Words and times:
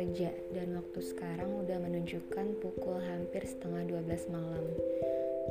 kerja 0.00 0.32
dan 0.56 0.80
waktu 0.80 0.96
sekarang 1.12 1.60
udah 1.60 1.76
menunjukkan 1.76 2.56
pukul 2.64 3.04
hampir 3.04 3.44
setengah 3.44 4.00
12 4.00 4.32
malam. 4.32 4.64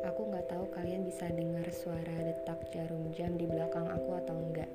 Aku 0.10 0.26
nggak 0.26 0.50
tahu 0.50 0.66
kalian 0.74 1.06
bisa 1.06 1.30
dengar 1.30 1.70
suara 1.70 2.18
detak 2.18 2.58
jarum 2.74 3.14
jam 3.14 3.38
di 3.38 3.46
belakang 3.46 3.86
aku 3.86 4.10
atau 4.18 4.34
enggak. 4.34 4.74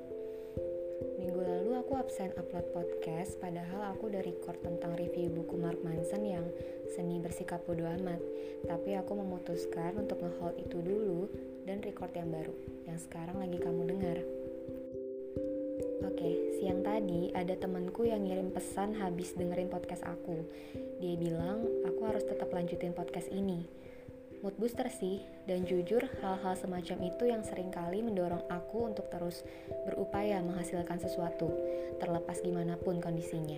Minggu 1.19 1.43
lalu 1.43 1.75
aku 1.75 1.91
absen 1.99 2.31
upload 2.39 2.71
podcast 2.71 3.35
padahal 3.43 3.91
aku 3.91 4.07
udah 4.07 4.23
record 4.23 4.55
tentang 4.63 4.95
review 4.95 5.27
buku 5.27 5.59
Mark 5.59 5.83
Manson 5.83 6.23
yang 6.23 6.47
seni 6.95 7.19
bersikap 7.19 7.59
bodoh 7.67 7.91
amat. 7.99 8.23
Tapi 8.63 8.95
aku 8.95 9.11
memutuskan 9.11 9.99
untuk 9.99 10.23
ngehold 10.23 10.55
itu 10.55 10.79
dulu 10.79 11.27
dan 11.67 11.83
record 11.83 12.15
yang 12.15 12.31
baru 12.31 12.55
yang 12.87 12.95
sekarang 12.95 13.43
lagi 13.43 13.59
kamu 13.59 13.91
dengar. 13.91 14.23
Oke, 16.05 16.53
siang 16.61 16.85
tadi 16.85 17.33
ada 17.33 17.57
temanku 17.57 18.05
yang 18.05 18.29
ngirim 18.29 18.53
pesan 18.53 18.93
habis 19.01 19.33
dengerin 19.33 19.73
podcast 19.73 20.05
aku. 20.05 20.45
Dia 21.01 21.17
bilang, 21.17 21.65
aku 21.81 22.05
harus 22.05 22.21
tetap 22.21 22.53
lanjutin 22.53 22.93
podcast 22.93 23.33
ini. 23.33 23.65
Mood 24.45 24.53
booster 24.61 24.85
sih, 24.93 25.25
dan 25.49 25.65
jujur 25.65 26.05
hal-hal 26.21 26.53
semacam 26.53 27.09
itu 27.09 27.23
yang 27.25 27.41
sering 27.41 27.73
kali 27.73 28.05
mendorong 28.05 28.45
aku 28.53 28.85
untuk 28.85 29.09
terus 29.09 29.41
berupaya 29.89 30.45
menghasilkan 30.45 31.01
sesuatu, 31.01 31.49
terlepas 31.97 32.37
gimana 32.45 32.77
pun 32.77 33.01
kondisinya. 33.01 33.57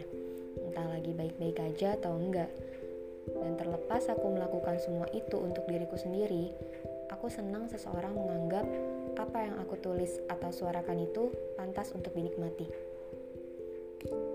Entah 0.64 0.88
lagi 0.88 1.12
baik-baik 1.12 1.60
aja 1.60 2.00
atau 2.00 2.16
enggak. 2.16 2.48
Dan 3.28 3.60
terlepas 3.60 4.08
aku 4.08 4.32
melakukan 4.32 4.80
semua 4.80 5.12
itu 5.12 5.36
untuk 5.36 5.68
diriku 5.68 6.00
sendiri, 6.00 6.56
aku 7.18 7.34
senang 7.34 7.66
seseorang 7.66 8.14
menganggap 8.14 8.62
apa 9.18 9.50
yang 9.50 9.58
aku 9.58 9.74
tulis 9.82 10.22
atau 10.30 10.54
suarakan 10.54 11.02
itu 11.02 11.34
pantas 11.58 11.90
untuk 11.98 12.14
dinikmati. 12.14 12.70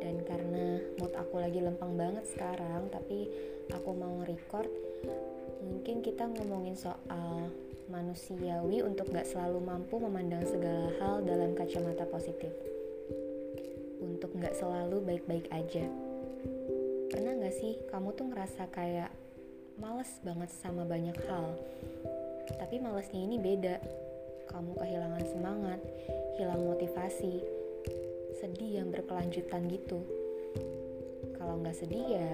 Dan 0.02 0.26
karena 0.26 0.82
mood 0.98 1.14
aku 1.14 1.38
lagi 1.38 1.62
lempeng 1.62 1.94
banget 1.94 2.26
sekarang, 2.26 2.90
tapi 2.90 3.30
aku 3.70 3.94
mau 3.94 4.18
nge-record, 4.18 4.66
mungkin 5.62 6.02
kita 6.02 6.26
ngomongin 6.26 6.74
soal 6.74 7.54
manusiawi 7.86 8.82
untuk 8.82 9.14
gak 9.14 9.30
selalu 9.30 9.62
mampu 9.62 10.02
memandang 10.02 10.42
segala 10.42 10.90
hal 10.98 11.22
dalam 11.22 11.54
kacamata 11.54 12.02
positif. 12.10 12.50
Untuk 14.02 14.34
gak 14.42 14.58
selalu 14.58 15.06
baik-baik 15.06 15.46
aja. 15.54 15.86
Pernah 17.14 17.46
gak 17.46 17.54
sih 17.54 17.78
kamu 17.94 18.10
tuh 18.18 18.26
ngerasa 18.26 18.66
kayak 18.74 19.14
males 19.78 20.18
banget 20.26 20.50
sama 20.50 20.82
banyak 20.82 21.14
hal, 21.30 21.54
tapi 22.58 22.80
malesnya 22.80 23.20
ini 23.20 23.36
beda 23.36 23.76
kamu 24.52 24.76
kehilangan 24.76 25.24
semangat, 25.28 25.80
hilang 26.36 26.60
motivasi, 26.60 27.40
sedih 28.36 28.82
yang 28.82 28.88
berkelanjutan 28.92 29.64
gitu. 29.70 30.04
Kalau 31.38 31.58
nggak 31.62 31.76
sedih 31.76 32.04
ya 32.20 32.30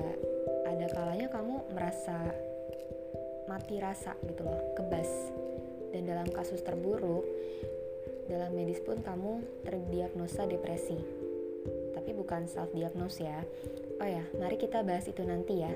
ada 0.66 0.86
kalanya 0.90 1.28
kamu 1.30 1.54
merasa 1.72 2.18
mati 3.48 3.80
rasa 3.80 4.18
gitu 4.26 4.44
loh, 4.44 4.74
kebas. 4.76 5.10
Dan 5.88 6.04
dalam 6.04 6.28
kasus 6.28 6.60
terburuk, 6.60 7.24
dalam 8.28 8.52
medis 8.52 8.82
pun 8.84 9.00
kamu 9.00 9.64
terdiagnosa 9.64 10.44
depresi. 10.44 11.17
Tapi 12.08 12.24
bukan 12.24 12.48
self 12.48 12.72
diagnose 12.72 13.20
ya. 13.20 13.44
Oh 14.00 14.08
ya, 14.08 14.24
mari 14.40 14.56
kita 14.56 14.80
bahas 14.80 15.04
itu 15.12 15.20
nanti 15.28 15.60
ya. 15.60 15.68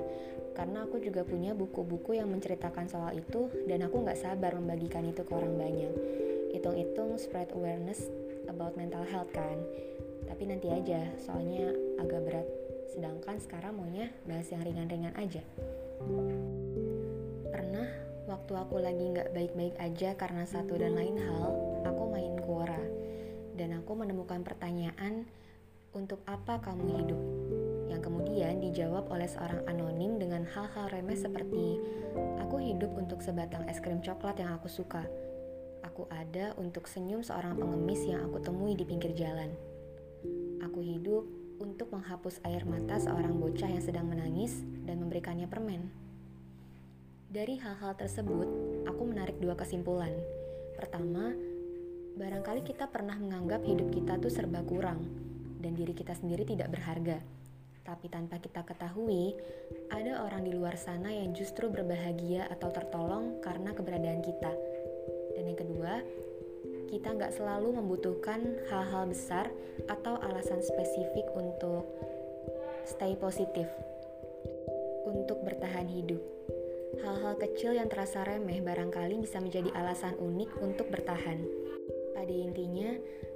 Karena 0.57 0.81
aku 0.81 0.97
juga 0.97 1.21
punya 1.21 1.53
buku-buku 1.53 2.17
yang 2.17 2.25
menceritakan 2.33 2.89
soal 2.89 3.13
itu 3.13 3.53
dan 3.69 3.85
aku 3.85 4.01
nggak 4.01 4.17
sabar 4.17 4.57
membagikan 4.57 5.05
itu 5.05 5.21
ke 5.21 5.29
orang 5.29 5.53
banyak. 5.61 5.93
Hitung-hitung 6.49 7.21
spread 7.21 7.53
awareness 7.53 8.09
about 8.49 8.73
mental 8.73 9.05
health 9.05 9.29
kan. 9.29 9.61
Tapi 10.25 10.49
nanti 10.49 10.73
aja 10.73 11.05
soalnya 11.21 11.69
agak 12.01 12.25
berat. 12.25 12.49
Sedangkan 12.97 13.37
sekarang 13.37 13.77
maunya 13.77 14.09
bahas 14.25 14.49
yang 14.49 14.65
ringan-ringan 14.65 15.13
aja. 15.13 15.45
Pernah 17.53 17.93
waktu 18.25 18.53
aku 18.57 18.81
lagi 18.81 19.05
nggak 19.05 19.37
baik-baik 19.37 19.77
aja 19.77 20.17
karena 20.17 20.49
satu 20.49 20.81
dan 20.81 20.97
lain 20.97 21.13
hal 21.13 21.53
aku 21.85 22.09
main 22.09 22.41
Quora. 22.41 22.81
Dan 23.53 23.77
aku 23.77 23.93
menemukan 23.93 24.41
pertanyaan 24.41 25.29
untuk 25.93 26.21
apa 26.25 26.61
kamu 26.61 26.85
hidup 27.01 27.21
yang 27.89 28.01
kemudian 28.01 28.59
dijawab 28.59 29.07
oleh 29.13 29.29
seorang 29.29 29.61
anonim 29.69 30.17
dengan 30.17 30.45
hal-hal 30.49 30.89
remeh 30.89 31.17
seperti 31.17 31.77
aku 32.41 32.57
hidup 32.59 32.93
untuk 32.97 33.21
sebatang 33.21 33.65
es 33.69 33.77
krim 33.77 34.01
coklat 34.01 34.41
yang 34.41 34.53
aku 34.57 34.69
suka 34.69 35.05
Aku 35.83 36.07
ada 36.07 36.55
untuk 36.55 36.87
senyum 36.87 37.19
seorang 37.19 37.59
pengemis 37.59 38.07
yang 38.07 38.23
aku 38.23 38.39
temui 38.39 38.71
di 38.71 38.87
pinggir 38.87 39.11
jalan. 39.13 39.51
Aku 40.63 40.79
hidup 40.79 41.27
untuk 41.59 41.91
menghapus 41.91 42.39
air 42.47 42.63
mata 42.63 42.95
seorang 42.97 43.35
bocah 43.35 43.67
yang 43.67 43.83
sedang 43.83 44.07
menangis 44.07 44.63
dan 44.87 45.03
memberikannya 45.03 45.43
permen. 45.45 45.91
Dari 47.27 47.59
hal-hal 47.59 47.99
tersebut, 47.99 48.47
aku 48.87 49.01
menarik 49.03 49.35
dua 49.43 49.59
kesimpulan. 49.59 50.15
Pertama, 50.79 51.35
barangkali 52.15 52.63
kita 52.63 52.87
pernah 52.87 53.19
menganggap 53.19 53.67
hidup 53.67 53.91
kita 53.91 54.17
tuh 54.23 54.31
serba 54.31 54.63
kurang 54.63 55.03
dan 55.63 55.79
diri 55.79 55.95
kita 55.95 56.11
sendiri 56.11 56.43
tidak 56.43 56.67
berharga. 56.75 57.23
Tapi 57.87 58.11
tanpa 58.11 58.39
kita 58.43 58.67
ketahui, 58.67 59.35
ada 59.91 60.23
orang 60.27 60.43
di 60.43 60.51
luar 60.51 60.75
sana 60.75 61.11
yang 61.11 61.31
justru 61.31 61.71
berbahagia 61.71 62.51
atau 62.51 62.71
tertolong 62.71 63.39
karena 63.39 63.71
keberadaan 63.71 64.23
kita 64.23 64.51
dan 65.33 65.43
yang 65.49 65.59
kedua, 65.59 65.93
kita 66.87 67.09
nggak 67.11 67.33
selalu 67.33 67.75
membutuhkan 67.81 68.39
hal-hal 68.69 69.09
besar 69.09 69.49
atau 69.89 70.21
alasan 70.21 70.61
spesifik 70.61 71.25
untuk 71.33 71.89
stay 72.85 73.17
positif, 73.17 73.65
untuk 75.09 75.41
bertahan 75.41 75.89
hidup. 75.89 76.21
Hal-hal 77.01 77.33
kecil 77.41 77.73
yang 77.73 77.89
terasa 77.89 78.21
remeh 78.21 78.61
barangkali 78.61 79.17
bisa 79.17 79.41
menjadi 79.41 79.73
alasan 79.73 80.13
unik 80.21 80.51
untuk 80.61 80.87
bertahan. 80.93 81.41
Pada 82.13 82.29
intinya, 82.33 82.93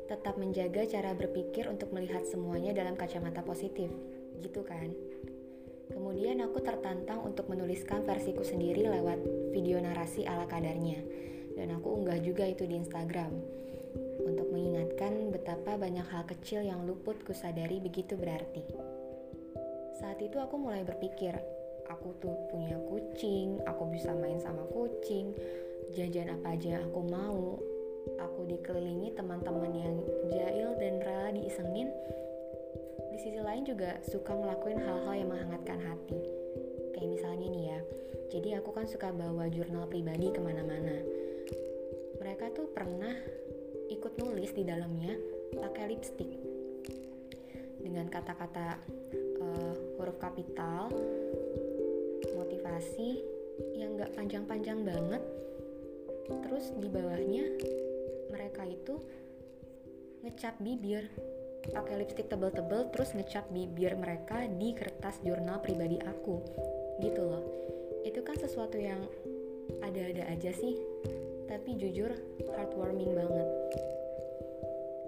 tetap 0.07 0.39
menjaga 0.39 0.87
cara 0.87 1.11
berpikir 1.13 1.67
untuk 1.67 1.91
melihat 1.91 2.23
semuanya 2.25 2.71
dalam 2.71 2.95
kacamata 2.95 3.43
positif, 3.43 3.91
gitu 4.39 4.63
kan? 4.63 4.89
Kemudian 5.91 6.43
aku 6.43 6.59
tertantang 6.63 7.23
untuk 7.23 7.47
menuliskan 7.47 8.03
versiku 8.03 8.43
sendiri 8.43 8.87
lewat 8.87 9.19
video 9.55 9.79
narasi 9.79 10.27
ala 10.27 10.47
kadarnya 10.47 10.99
dan 11.57 11.73
aku 11.73 11.89
unggah 11.89 12.21
juga 12.21 12.45
itu 12.45 12.69
di 12.69 12.77
Instagram 12.77 13.33
untuk 14.21 14.47
mengingatkan 14.53 15.33
betapa 15.33 15.79
banyak 15.79 16.05
hal 16.05 16.23
kecil 16.29 16.61
yang 16.61 16.85
luput 16.85 17.17
kusadari 17.25 17.81
begitu 17.81 18.13
berarti. 18.13 18.61
Saat 19.97 20.21
itu 20.21 20.37
aku 20.37 20.61
mulai 20.61 20.85
berpikir, 20.85 21.33
aku 21.89 22.13
tuh 22.21 22.35
punya 22.53 22.77
kucing, 22.91 23.57
aku 23.65 23.89
bisa 23.89 24.13
main 24.13 24.37
sama 24.37 24.61
kucing, 24.69 25.33
jajan 25.97 26.37
apa 26.37 26.53
aja 26.53 26.77
yang 26.77 26.83
aku 26.93 27.01
mau, 27.09 27.57
aku 28.15 28.47
dikelilingi 28.47 29.11
teman-teman 29.19 29.71
yang 29.75 29.95
jahil 30.31 30.71
dan 30.79 31.03
rela 31.03 31.29
diisengin. 31.35 31.91
Di 33.11 33.17
sisi 33.19 33.41
lain 33.43 33.67
juga 33.67 33.99
suka 34.07 34.31
ngelakuin 34.31 34.79
hal-hal 34.79 35.13
yang 35.13 35.29
menghangatkan 35.33 35.79
hati. 35.83 36.19
Kayak 36.95 37.09
misalnya 37.19 37.47
nih 37.51 37.63
ya, 37.75 37.79
jadi 38.31 38.49
aku 38.63 38.71
kan 38.71 38.87
suka 38.87 39.11
bawa 39.11 39.51
jurnal 39.51 39.87
pribadi 39.87 40.31
ke 40.31 40.39
mana-mana 40.39 41.17
mereka 42.27 42.51
tuh 42.51 42.67
pernah 42.69 43.15
ikut 43.87 44.19
nulis 44.19 44.51
di 44.51 44.67
dalamnya 44.67 45.15
pakai 45.55 45.95
lipstick 45.95 46.27
dengan 47.79 48.11
kata-kata 48.11 48.77
uh, 49.39 49.75
huruf 49.95 50.19
kapital 50.19 50.91
motivasi 52.35 53.23
yang 53.79 53.95
gak 53.95 54.11
panjang-panjang 54.17 54.83
banget 54.83 55.23
terus 56.45 56.75
di 56.75 56.91
bawahnya 56.91 57.47
mereka 58.31 58.63
itu 58.67 58.99
ngecap 60.23 60.59
bibir 60.59 61.07
pakai 61.67 61.99
lipstick 61.99 62.31
tebel-tebel 62.31 62.91
terus 62.95 63.11
ngecap 63.11 63.47
bibir 63.51 63.95
mereka 63.99 64.47
di 64.47 64.71
kertas 64.71 65.19
jurnal 65.23 65.59
pribadi 65.59 65.99
aku 65.99 66.39
gitu 67.03 67.21
loh 67.27 67.43
itu 68.07 68.23
kan 68.23 68.39
sesuatu 68.39 68.79
yang 68.79 69.03
ada-ada 69.83 70.31
aja 70.31 70.51
sih 70.55 70.79
tapi 71.47 71.79
jujur 71.79 72.11
heartwarming 72.43 73.15
banget. 73.15 73.47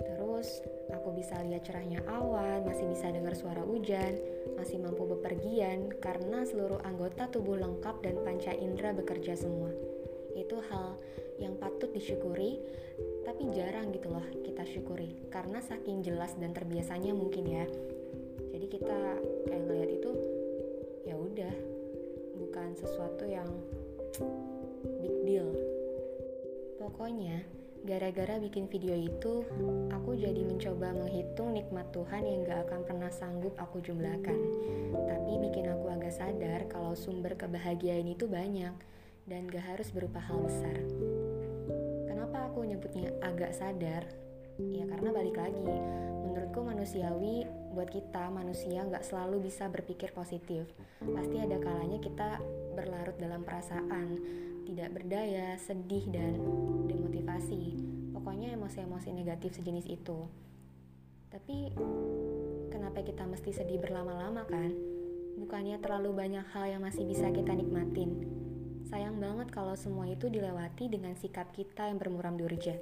Terus 0.07 0.63
aku 0.89 1.12
bisa 1.13 1.36
lihat 1.44 1.68
cerahnya 1.68 2.00
awan, 2.07 2.63
masih 2.63 2.88
bisa 2.88 3.12
dengar 3.12 3.36
suara 3.36 3.62
hujan, 3.62 4.16
masih 4.56 4.80
mampu 4.80 5.04
bepergian 5.04 5.92
karena 6.00 6.48
seluruh 6.48 6.80
anggota 6.88 7.27
tubuh 7.27 7.60
lengkap 7.60 8.00
dan 8.01 8.16
panca 8.24 8.56
indera 8.56 8.95
bekerja 8.95 9.36
semua. 9.36 9.69
Itu 10.36 10.62
hal 10.70 10.98
yang 11.40 11.56
patut 11.56 11.90
disyukuri, 11.94 12.60
tapi 13.24 13.48
jarang 13.56 13.96
gitu 13.96 14.12
loh 14.12 14.26
kita 14.44 14.68
syukuri 14.68 15.16
karena 15.31 15.64
saking 15.64 16.04
jelas 16.04 16.36
dan 16.36 16.52
terbiasanya 16.52 17.16
mungkin 17.16 17.46
ya. 17.48 17.66
Jadi 18.52 18.66
kita 18.68 19.00
kayak 19.48 19.64
ngeliat 19.64 19.90
itu 19.94 20.12
ya 21.08 21.16
udah 21.16 21.54
bukan 22.40 22.76
sesuatu 22.76 23.24
yang 23.24 23.48
big 25.00 25.16
deal 25.24 25.50
Pokoknya, 26.80 27.44
Gara-gara 27.80 28.36
bikin 28.44 28.68
video 28.68 28.92
itu, 28.92 29.48
aku 29.88 30.12
jadi 30.12 30.44
mencoba 30.44 30.92
menghitung 30.92 31.56
nikmat 31.56 31.88
Tuhan 31.96 32.28
yang 32.28 32.44
gak 32.44 32.68
akan 32.68 32.81
pernah 32.84 33.08
sanggup 33.08 33.56
aku 33.56 33.80
jumlahkan. 33.80 34.36
Tapi 34.92 35.31
bikin 35.48 35.72
aku 35.72 35.88
agak 35.88 36.12
sadar 36.12 36.68
kalau 36.68 36.92
sumber 36.92 37.40
kebahagiaan 37.40 38.04
itu 38.04 38.28
banyak 38.28 38.76
dan 39.30 39.46
gak 39.46 39.62
harus 39.62 39.94
berupa 39.94 40.18
hal 40.18 40.42
besar. 40.42 40.76
Kenapa 42.10 42.50
aku 42.50 42.66
nyebutnya 42.66 43.14
agak 43.22 43.54
sadar? 43.54 44.04
Ya 44.60 44.84
karena 44.90 45.14
balik 45.14 45.38
lagi, 45.38 45.72
menurutku 46.26 46.66
manusiawi 46.66 47.48
buat 47.72 47.88
kita 47.94 48.28
manusia 48.34 48.84
gak 48.90 49.06
selalu 49.06 49.48
bisa 49.48 49.70
berpikir 49.70 50.12
positif. 50.12 50.68
Pasti 51.00 51.38
ada 51.38 51.62
kalanya 51.62 52.02
kita 52.02 52.42
berlarut 52.74 53.16
dalam 53.22 53.46
perasaan, 53.46 54.18
tidak 54.66 54.90
berdaya, 54.98 55.56
sedih, 55.62 56.10
dan 56.10 56.36
demotivasi. 56.90 57.78
Pokoknya 58.12 58.58
emosi-emosi 58.58 59.14
negatif 59.14 59.56
sejenis 59.56 59.88
itu. 59.88 60.28
Tapi 61.30 61.72
kenapa 62.74 63.06
kita 63.06 63.30
mesti 63.30 63.54
sedih 63.54 63.78
berlama-lama 63.78 64.44
kan? 64.50 64.74
Bukannya 65.40 65.78
terlalu 65.80 66.18
banyak 66.18 66.46
hal 66.52 66.66
yang 66.68 66.81
masih 66.84 67.06
bisa 67.06 67.30
kita 67.31 67.54
nikmatin. 67.56 68.28
Sayang 68.89 69.21
banget 69.21 69.53
kalau 69.53 69.77
semua 69.77 70.09
itu 70.09 70.27
dilewati 70.27 70.89
dengan 70.89 71.13
sikap 71.13 71.53
kita 71.53 71.88
yang 71.88 72.01
bermuram 72.01 72.36
durja. 72.36 72.74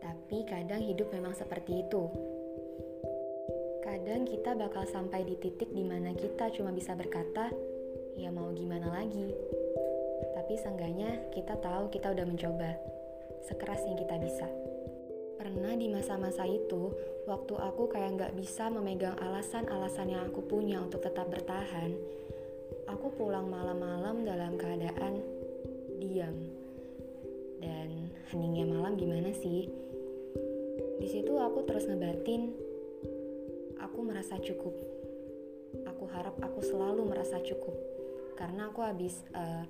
Tapi 0.00 0.38
kadang 0.46 0.80
hidup 0.86 1.10
memang 1.10 1.34
seperti 1.34 1.82
itu. 1.82 2.02
Kadang 3.82 4.24
kita 4.24 4.54
bakal 4.54 4.86
sampai 4.86 5.26
di 5.26 5.34
titik 5.36 5.74
di 5.74 5.82
mana 5.82 6.14
kita 6.14 6.54
cuma 6.54 6.70
bisa 6.70 6.94
berkata, 6.94 7.50
ya 8.14 8.30
mau 8.30 8.54
gimana 8.54 8.88
lagi 8.90 9.34
tapi 10.46 10.62
seenggaknya 10.62 11.10
kita 11.34 11.58
tahu 11.58 11.90
kita 11.90 12.14
udah 12.14 12.22
mencoba 12.22 12.78
sekeras 13.50 13.82
yang 13.82 13.98
kita 13.98 14.14
bisa. 14.22 14.46
Pernah 15.42 15.74
di 15.74 15.90
masa-masa 15.90 16.46
itu, 16.46 16.94
waktu 17.26 17.58
aku 17.58 17.90
kayak 17.90 18.14
nggak 18.14 18.34
bisa 18.38 18.70
memegang 18.70 19.18
alasan-alasan 19.18 20.14
yang 20.14 20.22
aku 20.30 20.46
punya 20.46 20.78
untuk 20.78 21.02
tetap 21.02 21.26
bertahan, 21.34 21.98
aku 22.86 23.06
pulang 23.14 23.46
malam-malam 23.48 24.22
dalam 24.26 24.58
keadaan 24.58 25.22
diam. 25.98 26.36
Dan 27.62 28.12
heningnya 28.32 28.66
malam 28.68 28.94
gimana 29.00 29.32
sih? 29.32 29.70
Di 30.96 31.08
situ 31.08 31.36
aku 31.36 31.64
terus 31.64 31.88
ngebatin, 31.88 32.52
aku 33.80 33.98
merasa 34.04 34.36
cukup. 34.40 34.74
Aku 35.92 36.08
harap 36.08 36.36
aku 36.40 36.64
selalu 36.64 37.04
merasa 37.04 37.36
cukup, 37.42 37.76
karena 38.38 38.72
aku 38.72 38.80
habis 38.80 39.20
uh, 39.36 39.64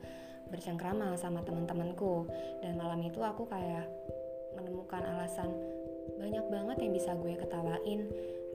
bercengkrama 0.51 1.19
sama 1.19 1.43
teman-temanku 1.43 2.31
dan 2.63 2.79
malam 2.79 3.03
itu 3.03 3.19
aku 3.19 3.47
kayak 3.51 3.87
menemukan 4.55 5.03
alasan 5.03 5.51
banyak 6.17 6.47
banget 6.47 6.77
yang 6.87 6.93
bisa 6.95 7.11
gue 7.19 7.35
ketawain 7.35 8.01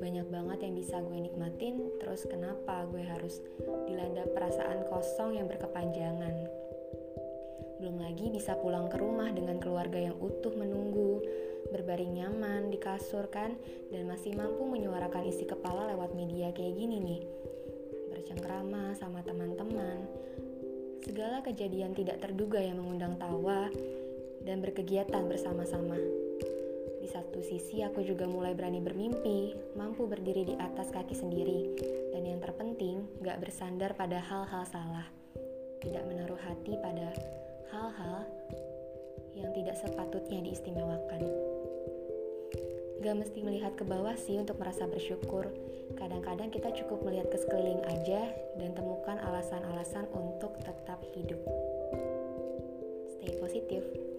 banyak 0.02 0.26
banget 0.34 0.66
yang 0.66 0.74
bisa 0.74 0.98
gue 0.98 1.14
nikmatin 1.14 1.94
terus 2.02 2.26
kenapa 2.26 2.90
gue 2.90 3.06
harus 3.06 3.38
dilanda 3.86 4.26
perasaan 4.34 4.90
kosong 4.90 5.38
yang 5.38 5.46
berkepanjangan. 5.46 6.34
Belum 7.78 8.02
lagi 8.02 8.34
bisa 8.34 8.58
pulang 8.58 8.90
ke 8.90 8.98
rumah 8.98 9.30
dengan 9.30 9.62
keluarga 9.62 10.02
yang 10.02 10.18
utuh 10.18 10.54
menunggu 10.58 11.22
berbaring 11.70 12.18
nyaman 12.18 12.74
di 12.74 12.82
kasur 12.82 13.30
kan 13.30 13.54
dan 13.94 14.10
masih 14.10 14.34
mampu 14.34 14.66
menyuarakan 14.66 15.30
isi 15.30 15.46
kepala 15.46 15.86
lewat 15.94 16.18
media 16.18 16.50
kayak 16.50 16.78
gini 16.78 16.98
nih. 16.98 17.22
Bercengkrama 18.10 18.98
sama 18.98 19.22
teman-teman. 19.22 20.02
Segala 21.06 21.46
kejadian 21.46 21.94
tidak 21.94 22.22
terduga 22.22 22.62
yang 22.62 22.82
mengundang 22.82 23.18
tawa 23.18 23.70
dan 24.46 24.62
berkegiatan 24.62 25.26
bersama-sama. 25.26 26.21
Di 27.02 27.10
satu 27.10 27.42
sisi, 27.42 27.82
aku 27.82 28.06
juga 28.06 28.30
mulai 28.30 28.54
berani 28.54 28.78
bermimpi, 28.78 29.58
mampu 29.74 30.06
berdiri 30.06 30.54
di 30.54 30.56
atas 30.62 30.94
kaki 30.94 31.18
sendiri, 31.18 31.74
dan 32.14 32.22
yang 32.22 32.38
terpenting, 32.38 33.10
gak 33.26 33.42
bersandar 33.42 33.98
pada 33.98 34.22
hal-hal 34.22 34.62
salah, 34.70 35.10
tidak 35.82 36.06
menaruh 36.06 36.38
hati 36.46 36.78
pada 36.78 37.10
hal-hal 37.74 38.22
yang 39.34 39.50
tidak 39.58 39.82
sepatutnya 39.82 40.46
diistimewakan. 40.46 41.26
Gak 43.02 43.18
mesti 43.18 43.42
melihat 43.42 43.74
ke 43.74 43.82
bawah 43.82 44.14
sih 44.14 44.38
untuk 44.38 44.62
merasa 44.62 44.86
bersyukur. 44.86 45.50
Kadang-kadang 45.98 46.54
kita 46.54 46.70
cukup 46.86 47.02
melihat 47.02 47.34
ke 47.34 47.42
sekeliling 47.42 47.82
aja 47.90 48.30
dan 48.62 48.78
temukan 48.78 49.18
alasan-alasan 49.26 50.06
untuk 50.14 50.54
tetap 50.62 51.02
hidup. 51.18 51.42
Stay 53.18 53.34
positif. 53.42 54.11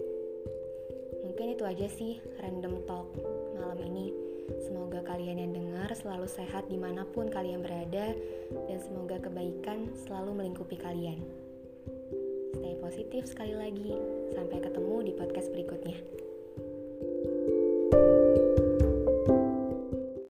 Mungkin 1.43 1.59
itu 1.59 1.67
aja 1.67 1.87
sih 1.91 2.13
random 2.39 2.87
talk 2.87 3.19
malam 3.59 3.75
ini. 3.83 4.15
Semoga 4.63 5.03
kalian 5.03 5.43
yang 5.43 5.51
dengar 5.51 5.91
selalu 5.91 6.23
sehat 6.23 6.71
di 6.71 6.79
mana 6.79 7.03
pun 7.03 7.27
kalian 7.27 7.59
berada 7.59 8.15
dan 8.71 8.79
semoga 8.79 9.19
kebaikan 9.19 9.91
selalu 10.07 10.39
melingkupi 10.39 10.79
kalian. 10.79 11.19
Stay 12.55 12.79
positif 12.79 13.27
sekali 13.27 13.59
lagi. 13.59 13.91
Sampai 14.31 14.63
ketemu 14.63 15.03
di 15.03 15.11
podcast 15.19 15.51
berikutnya. 15.51 15.99